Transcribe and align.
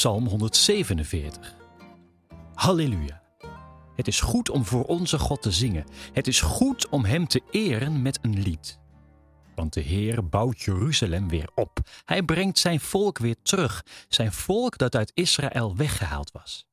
Psalm 0.00 0.26
147. 0.26 1.54
Halleluja. 2.54 3.22
Het 3.96 4.06
is 4.06 4.20
goed 4.20 4.50
om 4.50 4.64
voor 4.64 4.84
onze 4.84 5.18
God 5.18 5.42
te 5.42 5.50
zingen. 5.50 5.86
Het 6.12 6.26
is 6.26 6.40
goed 6.40 6.88
om 6.88 7.04
Hem 7.04 7.26
te 7.26 7.42
eren 7.50 8.02
met 8.02 8.18
een 8.22 8.42
lied. 8.42 8.78
Want 9.54 9.72
de 9.72 9.80
Heer 9.80 10.28
bouwt 10.28 10.60
Jeruzalem 10.60 11.28
weer 11.28 11.50
op. 11.54 11.78
Hij 12.04 12.22
brengt 12.22 12.58
zijn 12.58 12.80
volk 12.80 13.18
weer 13.18 13.36
terug. 13.42 13.84
Zijn 14.08 14.32
volk 14.32 14.78
dat 14.78 14.94
uit 14.94 15.10
Israël 15.14 15.76
weggehaald 15.76 16.30
was. 16.30 16.66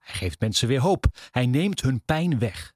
Hij 0.00 0.14
geeft 0.14 0.40
mensen 0.40 0.68
weer 0.68 0.80
hoop. 0.80 1.06
Hij 1.30 1.46
neemt 1.46 1.80
hun 1.80 2.04
pijn 2.04 2.38
weg. 2.38 2.72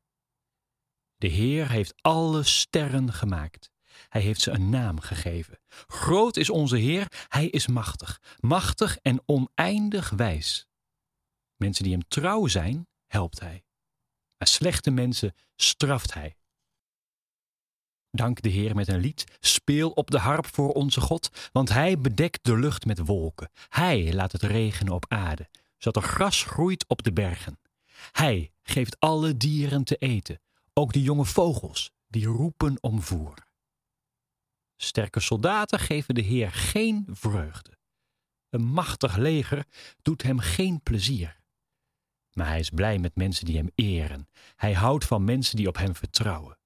De 1.16 1.28
Heer 1.28 1.70
heeft 1.70 1.94
alle 2.00 2.42
sterren 2.42 3.12
gemaakt. 3.12 3.73
Hij 4.08 4.20
heeft 4.20 4.40
ze 4.40 4.50
een 4.50 4.68
naam 4.68 5.00
gegeven. 5.00 5.58
Groot 5.86 6.36
is 6.36 6.50
onze 6.50 6.76
Heer, 6.76 7.26
Hij 7.28 7.46
is 7.46 7.66
machtig, 7.66 8.20
machtig 8.40 8.98
en 9.02 9.22
oneindig 9.26 10.10
wijs. 10.10 10.66
Mensen 11.56 11.84
die 11.84 11.92
Hem 11.92 12.08
trouw 12.08 12.46
zijn, 12.46 12.86
helpt 13.06 13.40
Hij. 13.40 13.64
Maar 14.38 14.48
slechte 14.48 14.90
mensen 14.90 15.34
straft 15.56 16.14
Hij. 16.14 16.36
Dank 18.10 18.42
de 18.42 18.48
Heer 18.48 18.74
met 18.74 18.88
een 18.88 19.00
lied, 19.00 19.24
speel 19.40 19.90
op 19.90 20.10
de 20.10 20.18
harp 20.18 20.46
voor 20.46 20.72
onze 20.72 21.00
God, 21.00 21.50
want 21.52 21.68
Hij 21.68 21.98
bedekt 21.98 22.44
de 22.44 22.58
lucht 22.58 22.84
met 22.84 22.98
wolken. 22.98 23.50
Hij 23.68 24.12
laat 24.12 24.32
het 24.32 24.42
regenen 24.42 24.92
op 24.92 25.04
aarde, 25.08 25.48
zodat 25.78 26.02
er 26.02 26.08
gras 26.08 26.42
groeit 26.42 26.84
op 26.88 27.02
de 27.02 27.12
bergen. 27.12 27.58
Hij 28.12 28.52
geeft 28.62 29.00
alle 29.00 29.36
dieren 29.36 29.84
te 29.84 29.96
eten, 29.96 30.40
ook 30.72 30.92
de 30.92 31.02
jonge 31.02 31.24
vogels, 31.24 31.90
die 32.08 32.26
roepen 32.26 32.76
om 32.80 33.02
voer. 33.02 33.43
Sterke 34.84 35.20
soldaten 35.20 35.78
geven 35.78 36.14
de 36.14 36.20
Heer 36.20 36.52
geen 36.52 37.06
vreugde. 37.10 37.78
Een 38.50 38.64
machtig 38.64 39.16
leger 39.16 39.64
doet 40.02 40.22
hem 40.22 40.38
geen 40.38 40.82
plezier. 40.82 41.42
Maar 42.32 42.46
hij 42.46 42.58
is 42.58 42.70
blij 42.70 42.98
met 42.98 43.16
mensen 43.16 43.44
die 43.44 43.56
hem 43.56 43.70
eren. 43.74 44.28
Hij 44.56 44.72
houdt 44.72 45.04
van 45.04 45.24
mensen 45.24 45.56
die 45.56 45.68
op 45.68 45.76
hem 45.76 45.94
vertrouwen. 45.94 46.58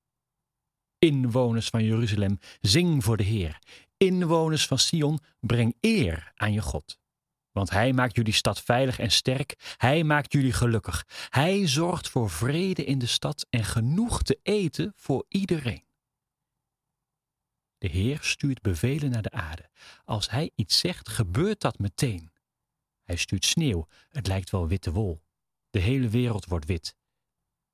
Inwoners 0.98 1.68
van 1.68 1.84
Jeruzalem, 1.84 2.38
zing 2.60 3.04
voor 3.04 3.16
de 3.16 3.22
Heer. 3.22 3.58
Inwoners 3.96 4.66
van 4.66 4.78
Sion, 4.78 5.18
breng 5.40 5.76
eer 5.80 6.32
aan 6.34 6.52
je 6.52 6.62
God. 6.62 6.98
Want 7.52 7.70
hij 7.70 7.92
maakt 7.92 8.16
jullie 8.16 8.32
stad 8.32 8.62
veilig 8.62 8.98
en 8.98 9.10
sterk. 9.10 9.74
Hij 9.76 10.04
maakt 10.04 10.32
jullie 10.32 10.52
gelukkig. 10.52 11.06
Hij 11.28 11.66
zorgt 11.66 12.08
voor 12.08 12.30
vrede 12.30 12.84
in 12.84 12.98
de 12.98 13.06
stad 13.06 13.46
en 13.50 13.64
genoeg 13.64 14.22
te 14.22 14.38
eten 14.42 14.92
voor 14.96 15.24
iedereen. 15.28 15.87
De 17.78 17.88
Heer 17.88 18.18
stuurt 18.22 18.62
bevelen 18.62 19.10
naar 19.10 19.22
de 19.22 19.30
aarde. 19.30 19.70
Als 20.04 20.30
Hij 20.30 20.50
iets 20.54 20.78
zegt, 20.78 21.08
gebeurt 21.08 21.60
dat 21.60 21.78
meteen. 21.78 22.32
Hij 23.02 23.16
stuurt 23.16 23.44
sneeuw, 23.44 23.86
het 24.08 24.26
lijkt 24.26 24.50
wel 24.50 24.68
witte 24.68 24.92
wol. 24.92 25.22
De 25.70 25.78
hele 25.78 26.08
wereld 26.08 26.44
wordt 26.44 26.66
wit. 26.66 26.96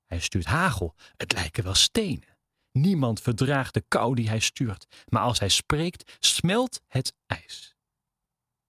Hij 0.05 0.19
stuurt 0.19 0.45
hagel, 0.45 0.95
het 1.15 1.33
lijken 1.33 1.63
wel 1.63 1.73
stenen. 1.73 2.37
Niemand 2.71 3.21
verdraagt 3.21 3.73
de 3.73 3.85
kou 3.87 4.15
die 4.15 4.29
hij 4.29 4.39
stuurt, 4.39 5.05
maar 5.09 5.21
als 5.21 5.39
hij 5.39 5.49
spreekt, 5.49 6.17
smelt 6.19 6.81
het 6.87 7.13
ijs. 7.25 7.75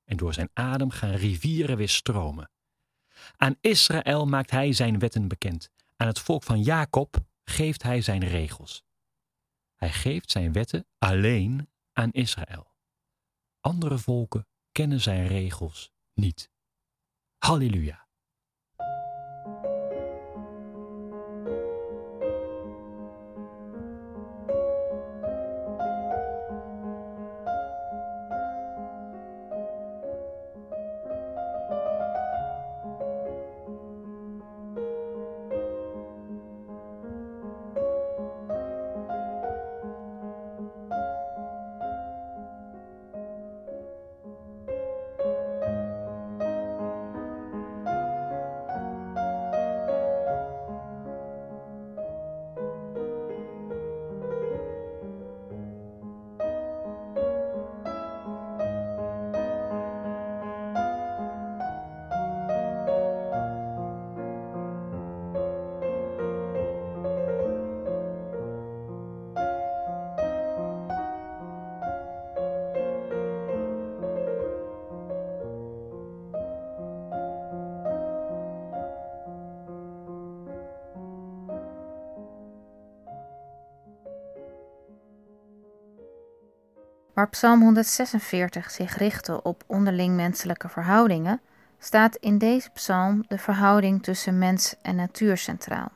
En 0.05 0.17
door 0.17 0.35
zijn 0.35 0.51
adem 0.53 0.91
gaan 0.91 1.15
rivieren 1.15 1.77
weer 1.77 1.89
stromen. 1.89 2.51
Aan 3.37 3.57
Israël 3.61 4.27
maakt 4.27 4.51
hij 4.51 4.73
zijn 4.73 4.99
wetten 4.99 5.29
bekend. 5.29 5.71
Aan 5.97 6.07
het 6.07 6.19
volk 6.19 6.43
van 6.43 6.63
Jacob 6.63 7.17
geeft 7.45 7.83
hij 7.83 8.01
zijn 8.01 8.29
regels. 8.29 8.83
Hij 9.77 9.93
geeft 9.93 10.31
zijn 10.31 10.53
wetten 10.53 10.87
alleen 10.99 11.71
aan 11.93 12.11
Israël. 12.13 12.75
Andere 13.61 13.99
volken 13.99 14.47
kennen 14.73 15.01
zijn 15.01 15.27
regels 15.27 15.93
niet. 16.15 16.51
Halleluja. 17.39 18.06
Waar 87.17 87.29
Psalm 87.29 87.61
146 87.61 88.71
zich 88.71 88.97
richtte 88.97 89.43
op 89.43 89.65
onderling 89.67 90.17
menselijke 90.17 90.69
verhoudingen, 90.69 91.41
staat 91.79 92.17
in 92.17 92.39
deze 92.39 92.71
psalm 92.71 93.25
de 93.29 93.39
verhouding 93.39 94.03
tussen 94.03 94.39
mens 94.39 94.75
en 94.83 94.97
natuur 94.97 95.37
centraal. 95.37 95.93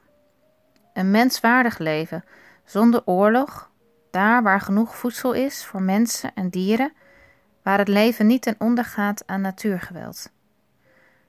Een 0.93 1.11
menswaardig 1.11 1.79
leven 1.79 2.25
zonder 2.65 3.03
oorlog, 3.05 3.71
daar 4.11 4.43
waar 4.43 4.61
genoeg 4.61 4.97
voedsel 4.97 5.33
is 5.33 5.65
voor 5.65 5.83
mensen 5.83 6.31
en 6.35 6.49
dieren, 6.49 6.93
waar 7.63 7.79
het 7.79 7.89
leven 7.89 8.27
niet 8.27 8.43
ten 8.43 8.57
onder 8.59 8.85
gaat 8.85 9.23
aan 9.27 9.41
natuurgeweld. 9.41 10.31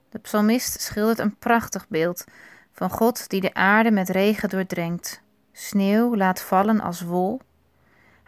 De 0.08 0.18
psalmist 0.18 0.80
schildert 0.80 1.18
een 1.18 1.36
prachtig 1.36 1.88
beeld 1.88 2.24
van 2.72 2.90
God 2.90 3.28
die 3.28 3.40
de 3.40 3.54
aarde 3.54 3.90
met 3.90 4.08
regen 4.08 4.48
doordrenkt, 4.48 5.22
sneeuw 5.52 6.16
laat 6.16 6.40
vallen 6.40 6.80
als 6.80 7.00
wol 7.00 7.40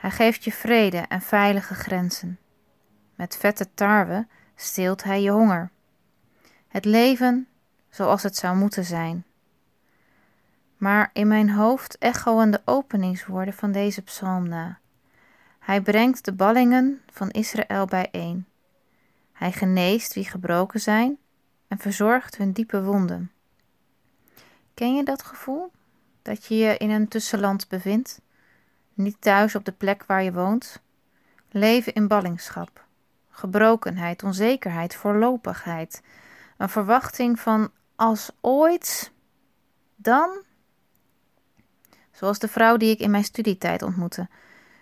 hij 0.05 0.13
geeft 0.13 0.45
je 0.45 0.53
vrede 0.53 0.99
en 0.99 1.21
veilige 1.21 1.75
grenzen. 1.75 2.39
Met 3.15 3.37
vette 3.37 3.69
tarwe 3.75 4.27
steelt 4.55 5.03
hij 5.03 5.23
je 5.23 5.31
honger. 5.31 5.71
Het 6.69 6.85
leven 6.85 7.49
zoals 7.91 8.23
het 8.23 8.37
zou 8.37 8.57
moeten 8.57 8.85
zijn. 8.85 9.25
Maar 10.77 11.11
in 11.13 11.29
mijn 11.29 11.51
hoofd 11.51 11.99
echoen 11.99 12.51
de 12.51 12.61
openingswoorden 12.65 13.55
van 13.55 13.73
deze 13.73 14.03
psalm 14.03 14.49
na. 14.49 14.79
Hij 15.59 15.81
brengt 15.81 16.25
de 16.25 16.33
ballingen 16.33 17.03
van 17.13 17.31
Israël 17.31 17.87
bijeen. 17.87 18.47
Hij 19.33 19.53
geneest 19.53 20.15
wie 20.15 20.25
gebroken 20.25 20.81
zijn 20.81 21.19
en 21.69 21.79
verzorgt 21.79 22.37
hun 22.37 22.53
diepe 22.53 22.83
wonden. 22.83 23.33
Ken 24.75 24.95
je 24.95 25.03
dat 25.03 25.23
gevoel? 25.23 25.73
Dat 26.23 26.45
je 26.45 26.57
je 26.57 26.77
in 26.77 26.91
een 26.91 27.09
tussenland 27.09 27.69
bevindt? 27.69 28.23
Niet 28.95 29.21
thuis 29.21 29.55
op 29.55 29.65
de 29.65 29.73
plek 29.73 30.05
waar 30.07 30.23
je 30.23 30.33
woont. 30.33 30.83
Leven 31.51 31.93
in 31.93 32.09
ballingschap, 32.09 32.85
gebrokenheid, 33.31 34.23
onzekerheid, 34.23 34.95
voorlopigheid, 34.95 36.03
een 36.57 36.69
verwachting 36.69 37.41
van 37.41 37.71
als 37.97 38.31
ooit, 38.41 39.13
dan. 39.97 40.43
Zoals 42.13 42.39
de 42.39 42.49
vrouw 42.49 42.77
die 42.77 42.91
ik 42.91 42.99
in 42.99 43.11
mijn 43.11 43.25
studietijd 43.25 43.83
ontmoette. 43.83 44.29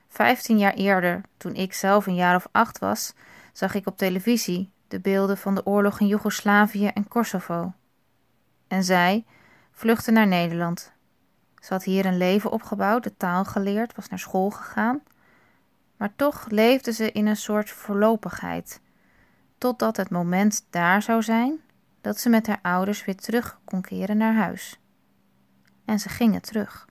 Vijftien 0.08 0.58
jaar 0.58 0.74
eerder, 0.74 1.20
toen 1.36 1.54
ik 1.54 1.72
zelf 1.72 2.06
een 2.06 2.14
jaar 2.14 2.34
of 2.34 2.48
acht 2.52 2.78
was, 2.78 3.14
zag 3.52 3.74
ik 3.74 3.86
op 3.86 3.96
televisie 3.96 4.70
de 4.88 5.00
beelden 5.00 5.38
van 5.38 5.54
de 5.54 5.66
oorlog 5.66 6.00
in 6.00 6.06
Joegoslavië 6.06 6.86
en 6.86 7.08
Kosovo. 7.08 7.72
En 8.68 8.84
zij 8.84 9.24
vluchtte 9.72 10.10
naar 10.10 10.26
Nederland 10.26 10.92
ze 11.62 11.72
had 11.72 11.84
hier 11.84 12.06
een 12.06 12.16
leven 12.16 12.50
opgebouwd, 12.50 13.02
de 13.02 13.16
taal 13.16 13.44
geleerd, 13.44 13.94
was 13.96 14.08
naar 14.08 14.18
school 14.18 14.50
gegaan. 14.50 15.02
Maar 15.96 16.12
toch 16.16 16.46
leefde 16.48 16.92
ze 16.92 17.12
in 17.12 17.26
een 17.26 17.36
soort 17.36 17.70
voorlopigheid, 17.70 18.80
totdat 19.58 19.96
het 19.96 20.10
moment 20.10 20.66
daar 20.70 21.02
zou 21.02 21.22
zijn 21.22 21.60
dat 22.00 22.18
ze 22.18 22.28
met 22.28 22.46
haar 22.46 22.58
ouders 22.62 23.04
weer 23.04 23.16
terug 23.16 23.60
kon 23.64 23.80
keren 23.80 24.16
naar 24.16 24.34
huis. 24.34 24.80
En 25.84 25.98
ze 25.98 26.08
gingen 26.08 26.42
terug. 26.42 26.86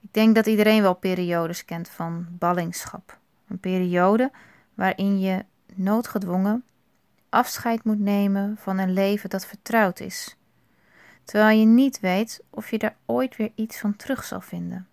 Ik 0.00 0.12
denk 0.12 0.34
dat 0.34 0.46
iedereen 0.46 0.82
wel 0.82 0.94
periodes 0.94 1.64
kent 1.64 1.88
van 1.88 2.26
ballingschap. 2.30 3.18
Een 3.48 3.60
periode 3.60 4.30
waarin 4.74 5.20
je 5.20 5.44
noodgedwongen 5.74 6.64
afscheid 7.28 7.84
moet 7.84 7.98
nemen 7.98 8.56
van 8.58 8.78
een 8.78 8.92
leven 8.92 9.30
dat 9.30 9.46
vertrouwd 9.46 10.00
is, 10.00 10.36
terwijl 11.26 11.58
je 11.58 11.66
niet 11.66 12.00
weet 12.00 12.42
of 12.50 12.70
je 12.70 12.78
daar 12.78 12.96
ooit 13.06 13.36
weer 13.36 13.52
iets 13.54 13.78
van 13.78 13.96
terug 13.96 14.24
zal 14.24 14.40
vinden. 14.40 14.88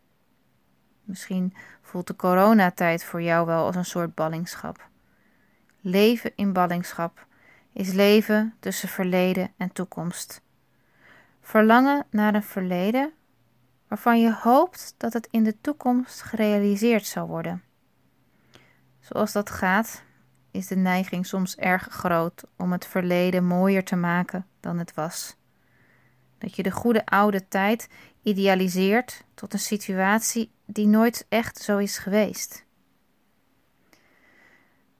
Misschien 1.03 1.53
voelt 1.81 2.07
de 2.07 2.15
coronatijd 2.15 3.03
voor 3.03 3.21
jou 3.21 3.45
wel 3.45 3.65
als 3.65 3.75
een 3.75 3.85
soort 3.85 4.15
ballingschap. 4.15 4.87
Leven 5.81 6.31
in 6.35 6.53
ballingschap 6.53 7.25
is 7.73 7.91
leven 7.91 8.53
tussen 8.59 8.89
verleden 8.89 9.51
en 9.57 9.71
toekomst. 9.71 10.41
Verlangen 11.41 12.05
naar 12.09 12.35
een 12.35 12.43
verleden 12.43 13.11
waarvan 13.87 14.21
je 14.21 14.33
hoopt 14.33 14.95
dat 14.97 15.13
het 15.13 15.27
in 15.31 15.43
de 15.43 15.61
toekomst 15.61 16.21
gerealiseerd 16.21 17.05
zal 17.05 17.27
worden. 17.27 17.63
Zoals 18.99 19.31
dat 19.31 19.49
gaat, 19.49 20.03
is 20.51 20.67
de 20.67 20.75
neiging 20.75 21.25
soms 21.25 21.55
erg 21.55 21.83
groot 21.83 22.43
om 22.57 22.71
het 22.71 22.85
verleden 22.85 23.45
mooier 23.45 23.83
te 23.83 23.95
maken 23.95 24.47
dan 24.59 24.77
het 24.77 24.93
was. 24.93 25.35
Dat 26.43 26.55
je 26.55 26.63
de 26.63 26.71
goede 26.71 27.05
oude 27.05 27.47
tijd 27.47 27.89
idealiseert 28.21 29.23
tot 29.33 29.53
een 29.53 29.59
situatie 29.59 30.51
die 30.65 30.87
nooit 30.87 31.25
echt 31.29 31.57
zo 31.57 31.77
is 31.77 31.97
geweest. 31.97 32.65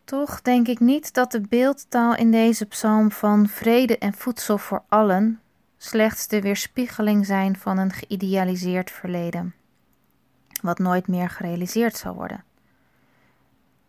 Toch 0.03 0.41
denk 0.41 0.67
ik 0.67 0.79
niet 0.79 1.13
dat 1.13 1.31
de 1.31 1.41
beeldtaal 1.41 2.15
in 2.15 2.31
deze 2.31 2.65
psalm 2.65 3.11
van 3.11 3.47
vrede 3.47 3.97
en 3.97 4.13
voedsel 4.13 4.57
voor 4.57 4.83
allen 4.87 5.41
slechts 5.77 6.27
de 6.27 6.41
weerspiegeling 6.41 7.25
zijn 7.25 7.57
van 7.57 7.77
een 7.77 7.91
geïdealiseerd 7.91 8.91
verleden, 8.91 9.55
wat 10.61 10.79
nooit 10.79 11.07
meer 11.07 11.29
gerealiseerd 11.29 11.97
zal 11.97 12.13
worden. 12.13 12.43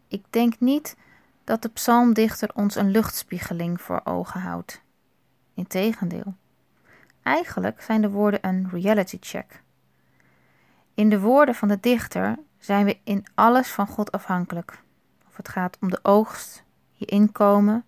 Ik 0.09 0.25
denk 0.31 0.61
niet 0.61 0.97
dat 1.45 1.63
de 1.63 1.69
psalmdichter 1.69 2.51
ons 2.55 2.75
een 2.75 2.91
luchtspiegeling 2.91 3.81
voor 3.81 4.01
ogen 4.05 4.41
houdt. 4.41 4.83
Integendeel. 5.55 6.35
Eigenlijk 7.25 7.83
zijn 7.83 8.01
de 8.01 8.11
woorden 8.11 8.47
een 8.47 8.69
reality 8.71 9.19
check. 9.21 9.63
In 10.95 11.09
de 11.09 11.21
woorden 11.21 11.55
van 11.55 11.69
de 11.69 11.81
dichter 11.81 12.39
zijn 12.59 12.85
we 12.85 12.99
in 13.05 13.27
alles 13.35 13.69
van 13.69 13.87
God 13.87 14.13
afhankelijk. 14.13 14.83
Of 15.29 15.37
het 15.37 15.49
gaat 15.49 15.77
om 15.81 15.91
de 15.91 15.99
oogst, 16.03 16.65
je 16.93 17.05
inkomen, 17.05 17.85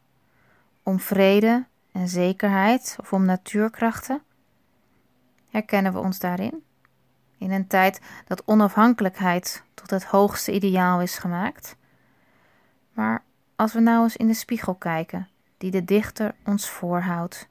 om 0.82 1.00
vrede 1.00 1.64
en 1.92 2.08
zekerheid 2.08 2.96
of 3.00 3.12
om 3.12 3.24
natuurkrachten. 3.24 4.22
Herkennen 5.50 5.92
we 5.92 5.98
ons 5.98 6.18
daarin? 6.18 6.64
In 7.38 7.50
een 7.50 7.66
tijd 7.66 8.00
dat 8.26 8.42
onafhankelijkheid 8.44 9.62
tot 9.74 9.90
het 9.90 10.04
hoogste 10.04 10.52
ideaal 10.52 11.00
is 11.00 11.18
gemaakt. 11.18 11.76
Maar 12.92 13.22
als 13.56 13.72
we 13.72 13.80
nou 13.80 14.02
eens 14.02 14.16
in 14.16 14.26
de 14.26 14.34
spiegel 14.34 14.74
kijken, 14.74 15.28
die 15.58 15.70
de 15.70 15.84
dichter 15.84 16.34
ons 16.44 16.68
voorhoudt. 16.68 17.48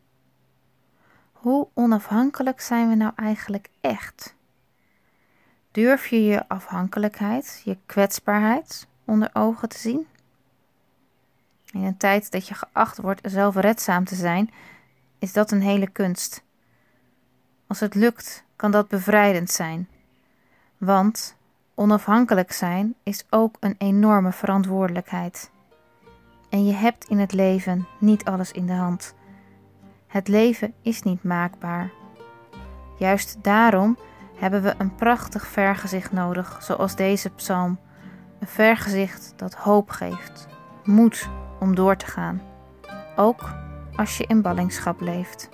Hoe 1.46 1.68
onafhankelijk 1.74 2.62
zijn 2.62 2.90
we 2.90 2.96
nou 2.96 3.12
eigenlijk 3.16 3.70
echt? 3.82 4.36
Durf 5.72 6.08
je 6.08 6.24
je 6.24 6.48
afhankelijkheid, 6.48 7.62
je 7.66 7.78
kwetsbaarheid 7.86 8.88
onder 9.04 9.30
ogen 9.34 9.70
te 9.70 9.78
zien? 9.78 10.08
In 11.72 11.84
een 11.84 11.98
tijd 11.98 12.32
dat 12.32 12.48
je 12.48 12.54
geacht 12.54 12.98
wordt 12.98 13.22
zelfredzaam 13.32 14.06
te 14.06 14.16
zijn, 14.16 14.52
is 15.20 15.34
dat 15.34 15.52
een 15.52 15.62
hele 15.62 15.90
kunst. 15.90 16.44
Als 17.68 17.80
het 17.80 17.96
lukt, 17.96 18.44
kan 18.56 18.72
dat 18.72 18.88
bevrijdend 18.88 19.52
zijn. 19.52 19.88
Want 20.78 21.36
onafhankelijk 21.76 22.52
zijn 22.52 22.96
is 23.04 23.26
ook 23.30 23.58
een 23.60 23.76
enorme 23.78 24.32
verantwoordelijkheid. 24.32 25.52
En 26.50 26.66
je 26.66 26.74
hebt 26.74 27.10
in 27.10 27.20
het 27.20 27.34
leven 27.34 27.88
niet 28.00 28.24
alles 28.24 28.52
in 28.52 28.66
de 28.66 28.74
hand. 28.74 29.16
Het 30.16 30.28
leven 30.28 30.74
is 30.82 31.02
niet 31.02 31.24
maakbaar. 31.24 31.92
Juist 32.98 33.38
daarom 33.44 33.98
hebben 34.36 34.62
we 34.62 34.74
een 34.78 34.96
prachtig 34.96 35.48
vergezicht 35.48 36.12
nodig, 36.12 36.58
zoals 36.62 36.96
deze 36.96 37.30
psalm. 37.30 37.80
Een 38.40 38.48
vergezicht 38.48 39.34
dat 39.36 39.54
hoop 39.54 39.90
geeft, 39.90 40.48
moed 40.84 41.30
om 41.60 41.76
door 41.76 41.96
te 41.98 42.06
gaan, 42.06 42.42
ook 43.16 43.54
als 43.96 44.18
je 44.18 44.26
in 44.28 44.42
ballingschap 44.42 45.02
leeft. 45.02 45.50